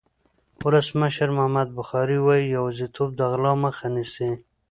ولسمشر 0.63 1.27
محمد 1.37 1.67
بخاري 1.79 2.17
وایي 2.21 2.51
یوازېتوب 2.55 3.09
د 3.15 3.19
غلا 3.31 3.53
مخه 3.63 3.87
نیسي. 3.95 4.29